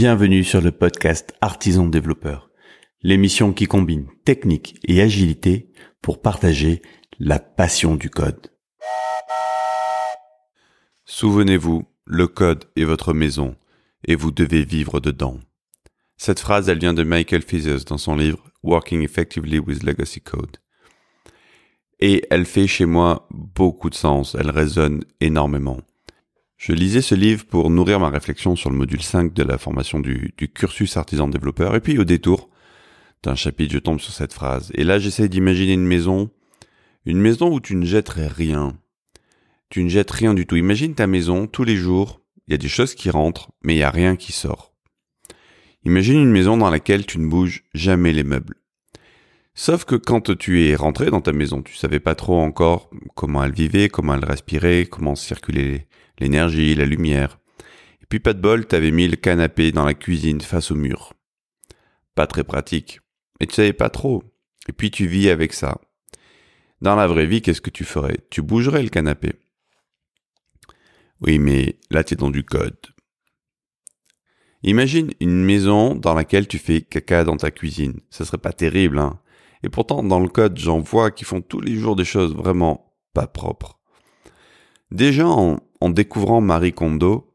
[0.00, 2.52] Bienvenue sur le podcast Artisan Développeur,
[3.02, 6.82] l'émission qui combine technique et agilité pour partager
[7.18, 8.52] la passion du code.
[11.04, 13.56] Souvenez-vous, le code est votre maison
[14.04, 15.40] et vous devez vivre dedans.
[16.16, 20.58] Cette phrase, elle vient de Michael Fizes dans son livre Working Effectively with Legacy Code.
[21.98, 25.80] Et elle fait chez moi beaucoup de sens, elle résonne énormément.
[26.58, 30.00] Je lisais ce livre pour nourrir ma réflexion sur le module 5 de la formation
[30.00, 31.76] du, cursus artisan développeur.
[31.76, 32.50] Et puis au détour
[33.22, 34.72] d'un chapitre, je tombe sur cette phrase.
[34.74, 36.30] Et là, j'essaie d'imaginer une maison,
[37.06, 38.76] une maison où tu ne jetterais rien.
[39.70, 40.56] Tu ne jettes rien du tout.
[40.56, 43.78] Imagine ta maison, tous les jours, il y a des choses qui rentrent, mais il
[43.78, 44.74] n'y a rien qui sort.
[45.84, 48.56] Imagine une maison dans laquelle tu ne bouges jamais les meubles.
[49.60, 53.42] Sauf que quand tu es rentré dans ta maison, tu savais pas trop encore comment
[53.42, 55.88] elle vivait, comment elle respirait, comment circulait
[56.20, 57.40] l'énergie, la lumière.
[58.00, 61.12] Et puis pas de bol, t'avais mis le canapé dans la cuisine face au mur.
[62.14, 63.00] Pas très pratique.
[63.40, 64.22] Mais tu savais pas trop.
[64.68, 65.80] Et puis tu vis avec ça.
[66.80, 68.18] Dans la vraie vie, qu'est-ce que tu ferais?
[68.30, 69.32] Tu bougerais le canapé.
[71.20, 72.78] Oui, mais là es dans du code.
[74.62, 77.98] Imagine une maison dans laquelle tu fais caca dans ta cuisine.
[78.08, 79.18] Ça serait pas terrible, hein.
[79.62, 82.94] Et pourtant, dans le code, j'en vois qui font tous les jours des choses vraiment
[83.12, 83.78] pas propres.
[84.90, 87.34] Déjà, en, découvrant Marie Kondo,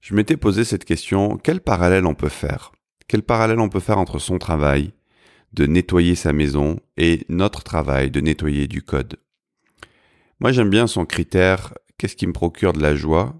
[0.00, 2.72] je m'étais posé cette question, quel parallèle on peut faire?
[3.08, 4.92] Quel parallèle on peut faire entre son travail
[5.54, 9.16] de nettoyer sa maison et notre travail de nettoyer du code?
[10.40, 13.34] Moi j'aime bien son critère, qu'est-ce qui me procure de la joie?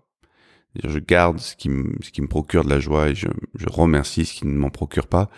[0.82, 3.28] Je garde ce qui, me, procure de la joie et je
[3.66, 5.30] remercie ce qui ne m'en procure pas.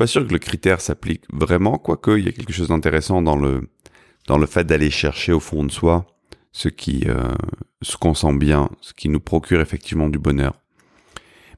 [0.00, 3.36] Pas sûr que le critère s'applique vraiment, quoique il y a quelque chose d'intéressant dans
[3.36, 3.68] le,
[4.28, 6.06] dans le fait d'aller chercher au fond de soi
[6.52, 7.34] ce qui, euh,
[7.82, 10.54] ce qu'on sent bien, ce qui nous procure effectivement du bonheur.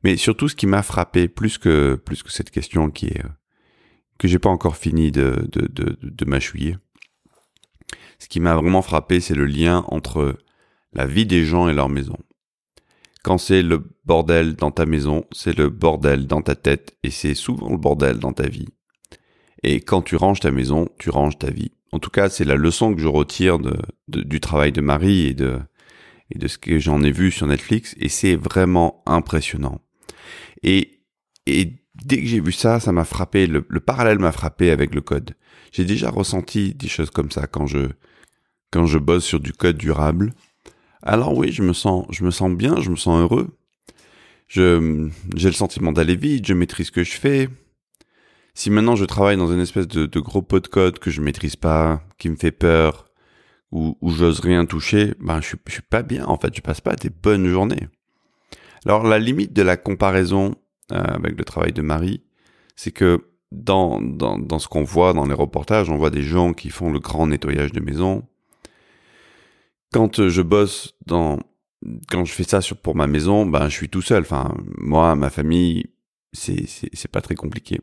[0.02, 3.28] Mais surtout, ce qui m'a frappé plus que plus que cette question qui est euh,
[4.18, 6.78] que j'ai pas encore fini de de de, de mâchouiller.
[8.18, 10.36] Ce qui m'a vraiment frappé, c'est le lien entre
[10.94, 12.18] la vie des gens et leur maison.
[13.24, 17.34] Quand c'est le bordel dans ta maison, c'est le bordel dans ta tête et c'est
[17.34, 18.68] souvent le bordel dans ta vie.
[19.62, 21.70] Et quand tu ranges ta maison, tu ranges ta vie.
[21.92, 23.76] En tout cas, c'est la leçon que je retire de,
[24.08, 25.60] du travail de Marie et de,
[26.30, 29.80] et de ce que j'en ai vu sur Netflix, et c'est vraiment impressionnant.
[30.62, 31.02] Et,
[31.46, 35.00] et dès que j'ai vu ça, ça m'a frappé, le, parallèle m'a frappé avec le
[35.00, 35.32] code.
[35.72, 37.88] J'ai déjà ressenti des choses comme ça quand je,
[38.70, 40.32] quand je bosse sur du code durable.
[41.02, 43.48] Alors oui, je me sens, je me sens bien, je me sens heureux.
[44.48, 47.48] Je, j'ai le sentiment d'aller vite, je maîtrise ce que je fais,
[48.54, 51.56] si maintenant je travaille dans une espèce de, gros pot de code que je maîtrise
[51.56, 53.06] pas, qui me fait peur,
[53.70, 56.80] ou où j'ose rien toucher, ben je je suis pas bien en fait, je passe
[56.80, 57.88] pas des bonnes journées.
[58.84, 60.54] Alors la limite de la comparaison
[60.92, 62.22] euh, avec le travail de Marie,
[62.76, 66.52] c'est que dans, dans, dans ce qu'on voit dans les reportages, on voit des gens
[66.52, 68.24] qui font le grand nettoyage de maison.
[69.92, 71.38] Quand je bosse dans,
[72.08, 74.22] quand je fais ça sur, pour ma maison, ben je suis tout seul.
[74.22, 75.86] Enfin, moi, ma famille,
[76.32, 77.80] c'est, c'est, pas très compliqué.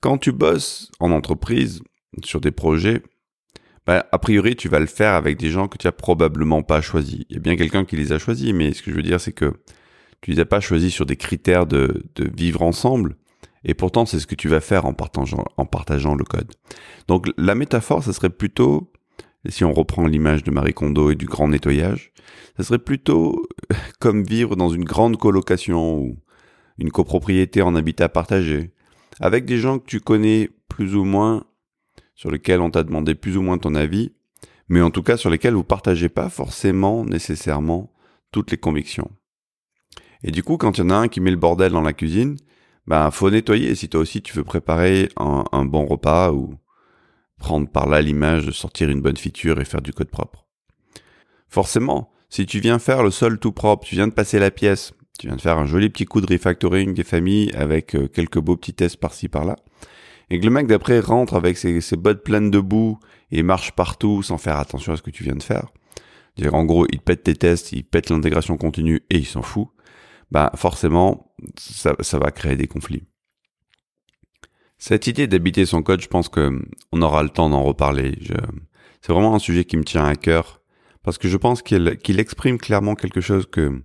[0.00, 1.82] Quand tu bosses en entreprise
[2.24, 3.02] sur des projets,
[3.86, 6.80] bah, a priori, tu vas le faire avec des gens que tu as probablement pas
[6.80, 7.24] choisis.
[7.28, 9.20] Il y a bien quelqu'un qui les a choisis, mais ce que je veux dire,
[9.20, 9.52] c'est que
[10.20, 13.16] tu les as pas choisis sur des critères de, de vivre ensemble.
[13.64, 16.50] Et pourtant, c'est ce que tu vas faire en partageant, en partageant le code.
[17.08, 18.92] Donc, la métaphore, ça serait plutôt,
[19.48, 22.12] si on reprend l'image de Marie Kondo et du grand nettoyage,
[22.56, 23.46] ça serait plutôt
[24.00, 26.18] comme vivre dans une grande colocation ou
[26.78, 28.72] une copropriété en habitat partagé,
[29.20, 31.44] avec des gens que tu connais plus ou moins,
[32.14, 34.12] sur lesquels on t'a demandé plus ou moins ton avis,
[34.68, 37.92] mais en tout cas sur lesquels vous partagez pas forcément nécessairement
[38.32, 39.10] toutes les convictions.
[40.22, 41.94] Et du coup, quand il y en a un qui met le bordel dans la
[41.94, 42.36] cuisine,
[42.86, 46.54] ben faut nettoyer si toi aussi tu veux préparer un, un bon repas ou
[47.40, 50.46] prendre par là l'image de sortir une bonne feature et faire du code propre.
[51.48, 54.92] Forcément, si tu viens faire le sol tout propre, tu viens de passer la pièce,
[55.18, 58.38] tu viens de faire un joli petit coup de refactoring des familles avec euh, quelques
[58.38, 59.56] beaux petits tests par-ci par-là.
[60.30, 63.00] Et que le mec d'après rentre avec ses, bottes pleines de boue
[63.32, 65.66] et marche partout sans faire attention à ce que tu viens de faire.
[66.36, 69.68] Dire en gros, il pète tes tests, il pète l'intégration continue et il s'en fout.
[70.30, 73.02] Bah forcément, ça, ça va créer des conflits.
[74.80, 78.18] Cette idée d'habiter son code, je pense que hum, on aura le temps d'en reparler.
[79.02, 80.62] C'est vraiment un sujet qui me tient à cœur
[81.02, 83.82] parce que je pense qu'il exprime clairement quelque chose que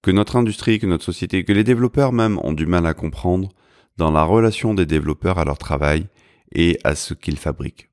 [0.00, 3.50] que notre industrie, que notre société, que les développeurs même ont du mal à comprendre
[3.98, 6.08] dans la relation des développeurs à leur travail
[6.50, 7.88] et à ce qu'ils fabriquent.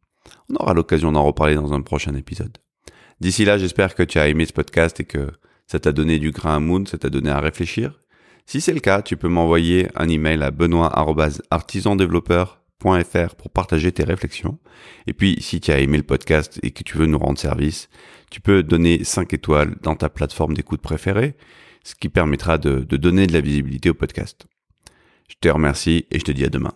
[0.49, 2.57] On aura l'occasion d'en reparler dans un prochain épisode.
[3.19, 5.29] D'ici là, j'espère que tu as aimé ce podcast et que
[5.67, 7.99] ça t'a donné du grain à moudre, ça t'a donné à réfléchir.
[8.49, 14.57] Si c'est le cas, tu peux m'envoyer un email à benoît.artisandéveloppeur.fr pour partager tes réflexions.
[15.05, 17.89] Et puis, si tu as aimé le podcast et que tu veux nous rendre service,
[18.31, 21.35] tu peux donner 5 étoiles dans ta plateforme d'écoute préférée,
[21.83, 24.47] ce qui permettra de donner de la visibilité au podcast.
[25.27, 26.73] Je te remercie et je te dis à demain.